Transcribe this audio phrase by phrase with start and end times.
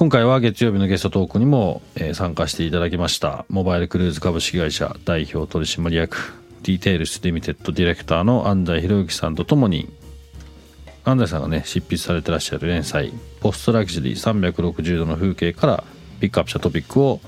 [0.00, 9.90] 今回は月曜日のゲストトークにも、えー参加していただきましたモバイルクルーズ株式会社代表取締役 De-Tales Limited ディレクターの安西博之さんとともに
[11.04, 15.84] 安西さんがね執筆されてらっしゃる連載「ポストラグジュアリー360度の風景」から
[16.18, 17.20] ピックアップしたトピックを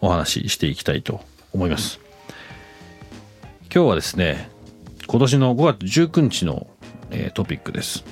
[0.00, 1.20] お話ししていきたいと
[1.52, 2.00] 思います。
[3.72, 4.50] 今日はですね
[5.06, 6.66] 今年の5月19日の、
[7.12, 8.04] えートピックです。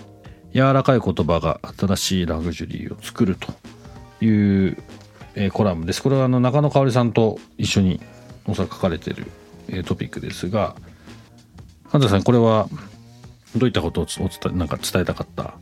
[0.54, 3.61] 柔らかい言葉が新しいラグジュリーを作ると。
[4.22, 4.76] いう、
[5.34, 6.02] えーコラムです。
[6.02, 8.00] これはあの中野香織さんと一緒に
[8.46, 9.26] おそらく書かれている、
[9.68, 10.76] えートピックですが
[11.90, 12.68] 安西さんこれは
[13.56, 15.54] どういったことをつお伝えなんか伝えたかった？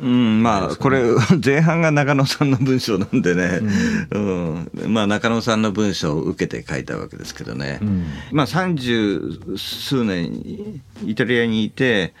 [0.00, 1.02] うん、まあ、これ、
[1.44, 3.60] 前半が中野さんの文章なんでね、
[4.10, 7.80] うん、まあ、中野さんの文章を受けて書いたわけですけどね、
[8.30, 12.14] まあ、三十数年、イタリアにいて、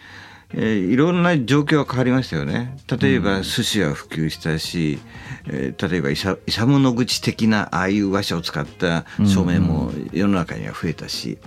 [0.54, 2.76] えーいろんな状況が変わりましたよね。
[3.00, 4.98] 例えば、寿司は普及したし、
[5.46, 11.38] えー例えばイサ、イサムの口的な、ああいう和紙を使った照明も世の中には増えたし、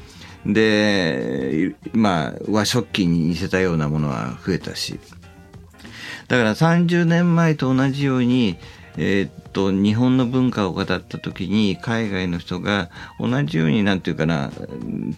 [0.45, 4.99] で、まあ、和食器に似せたようなものは増えたし、
[6.27, 8.57] だから30年前と同じように、
[8.97, 14.51] えーっと、日本の文化を語った時に、海外の人が同じように、なんていうかな、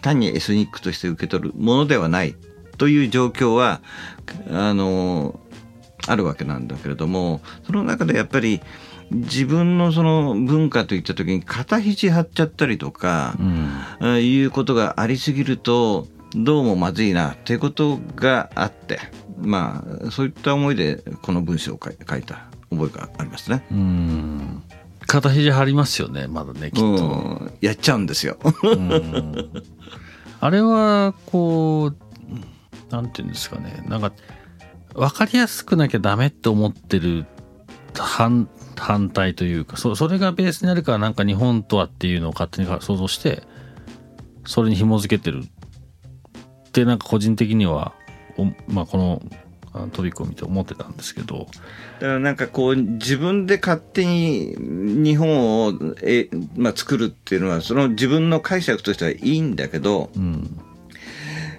[0.02, 2.34] 単にエスニックとして受け取るものではない
[2.78, 3.80] という状況は、
[4.50, 5.38] あの、
[6.06, 8.60] あるわけなんだけれども、その中でやっぱり、
[9.10, 13.36] 自分のその文化といった時に肩肘張っちゃったりとか、
[14.00, 19.00] あいうことがありすぎると、どうもまずいな、ということがあって、
[19.40, 23.64] まあ、そういった思いでこの文章を書いた覚えがありますね。
[23.70, 24.62] うん。
[25.06, 28.36] 肩肘張りますよねまだねきっうと、ん、やっちゃうんですよ。
[30.40, 32.07] あれはこう
[32.90, 33.84] なんていうんですかね。
[33.88, 34.12] なんか
[34.94, 37.26] 分かりやすくなきゃダメって思ってる
[37.94, 43.42] 反反対というかそそれがベースになるからなんか日本とはっていうのを勝手に想像して
[44.46, 47.92] それに紐づけてるってなんか個人的には
[48.36, 49.22] おまあこの
[49.72, 51.46] あのトピックを見て思ってたんですけど。
[52.00, 60.60] だからなんかこう自分で勝手に日本をえ、まあ、作るっていうのはその自分の解釈としてはいいんだけど、うん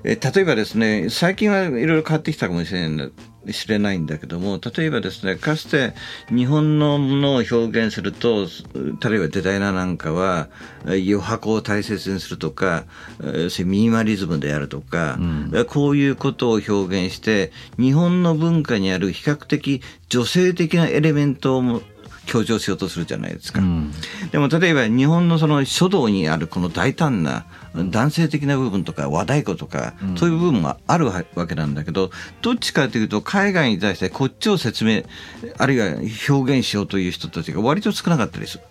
[0.04, 3.12] え例えばですね、最近はいろいろ変わってきたかもしれない
[3.54, 5.94] 知れないんだけども、例えばですね、かつて
[6.30, 8.48] 日本のものを表現すると、
[9.02, 10.50] 例えばデザイナーなんかは
[10.86, 12.86] え余白を大切にするとか、
[13.66, 15.18] ミニマリズムであるとか、
[15.68, 21.82] こういうことを表現して、日本の文化にある比較的女性的なエレメントをも
[22.30, 23.60] 強調しようとするじゃないですか。
[24.32, 32.12] でも例えば日本のその書道にあるこの大胆な男性的な部分とか和太鼓とか、そういう部分もあるわけなんだけど
[32.44, 35.04] どっちかというと海外に対してこっちを説明
[35.58, 35.96] あるいは
[36.30, 38.64] 表現しようという人たちが割と少なかったりする。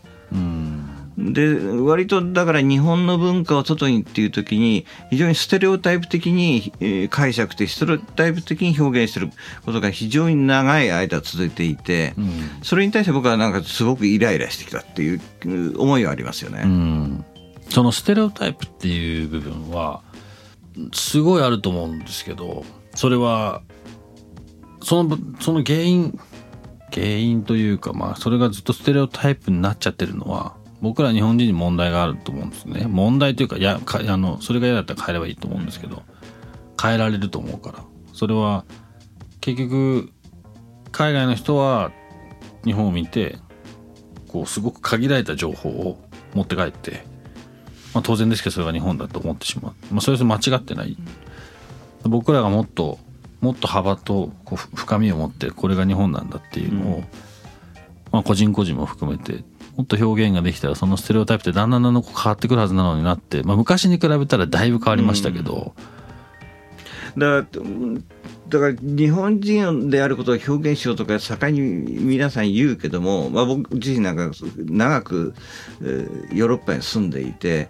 [1.19, 9.31] で割とだから日本の文化を外にっていう時に非常にステレオタイプ的に、えー解釈してステレオタイプ的に表現してる
[9.65, 12.15] ことが非常に長い間続いていて、
[12.63, 16.63] それに対して僕はなんかすごくイライラしてきたっていううん思いはありますよね。
[16.65, 17.25] うん
[17.69, 20.03] そのステレオタイプっていう部分は
[20.93, 22.65] すごいあると思うんですけど
[22.95, 23.63] それは
[24.83, 26.19] そのぶその原因
[26.93, 32.87] 原因というかまあそれがずっとステレオタイプになっちゃってるのは僕ら日本人に問題があると思うんですね。
[32.87, 36.03] 問題というかいやかあのそれが嫌だったら変えればいいと思うんですけど
[36.81, 37.85] 変えられると思うから。
[38.13, 38.65] それは
[39.41, 40.11] 結局
[40.91, 41.93] 海外の人は
[42.65, 43.39] 日本を見て
[44.27, 45.99] こうすごく限られた情報を
[46.35, 47.05] 持って帰って、
[47.95, 50.97] まあ、当然ですけどそれが日本だと思ってしまう、まあ、それは間違ってない。
[52.03, 52.99] 僕らがもっと
[53.41, 57.05] もっと幅とこうふ深みを持ってこれが日本なんだっていうのを、
[58.11, 59.45] まあ、個人個人も含めて
[59.79, 65.73] もっと表現ができたらそのステレオタイプってだんだんだんだん変わってくるはずなのになって、まあ、昔に比べたらだいぶ変わりましたけど、
[67.17, 68.05] だからうん
[68.49, 75.35] だから日本人であることを表現しようとか盛んに皆さん言うけども、まあ、僕自身なんか長く、
[75.83, 77.69] えーヨーロッパに住んでいて、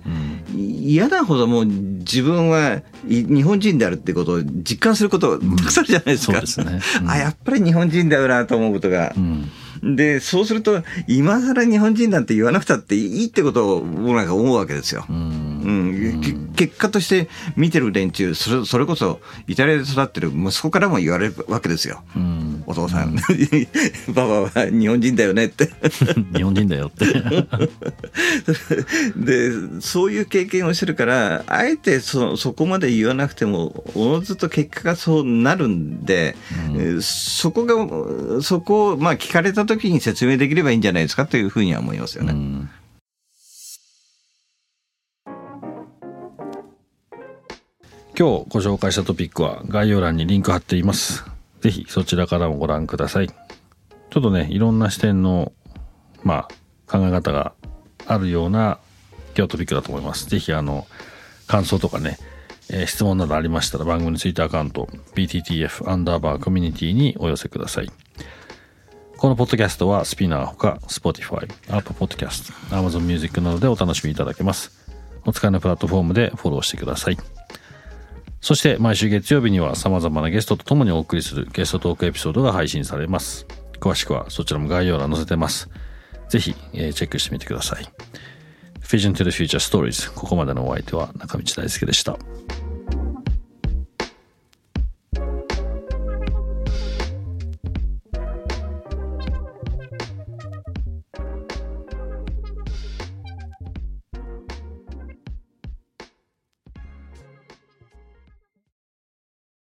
[0.55, 6.32] い嫌なほどもう自分はい日本人であるってことを実感することがたくさんあるじゃないですか。
[6.32, 6.81] そうですね。
[7.02, 7.10] うん。
[7.10, 9.50] あやっぱり日本人だよなと思うことがうん
[9.83, 15.05] で、そうすると、今更日本人なんて言わなくたっていいってことを僕なんか思うわけですよ。
[15.09, 22.03] うん、結果として見てる連中それ、それこそイタリアで育ってる息子からも言われるわけですよ。
[22.69, 23.17] お父さん、
[24.12, 25.70] パパは日本人だよねって。
[26.37, 27.06] 日本人だよって。
[29.17, 29.50] で、
[29.81, 36.37] そういう経験をしてるから、あえてそそこまで言わなくても、おのずと結果がそうなるんで、
[36.76, 42.35] うん、そこが、そこを、まあ聞かれた時に説明できればいいんじゃないですかというふうには思いますよね。
[42.35, 42.69] うん
[48.19, 51.38] 今日ご紹介したトピックは概要欄にリンク貼っています。
[51.60, 53.28] ぜひそちらからもご覧ください。
[53.28, 55.52] ちょっとね、いろんな視点の、
[56.22, 56.49] ま
[56.87, 57.52] あ、考え方が
[58.06, 58.78] あるような
[59.37, 60.26] 今日トピックだと思います。
[60.28, 60.87] ぜひあの、
[61.46, 62.19] 感想とかね、
[62.70, 67.90] えー、質問などありましたら番組のツイッターアカウント BTTF アンダーバーコミュニティにお寄せください。
[69.16, 74.70] このポッドキャストはスピナーほか Spotify、Apple Podcast、Amazon Music などでお楽しみいただけます。
[75.25, 77.38] お使いのプラットフォームでフォローしてください。
[78.40, 83.46] そして毎週月曜日には様々なゲストと共にお送りするゲストトークエピソードが配信されます。
[83.81, 85.69] 詳しくはそちらも概要欄載せてます。
[86.29, 87.85] ぜひ、えー、チェックしてみてください。
[88.82, 92.19] Vision to the Future Stories ここまでのお相手は中道大輔でした。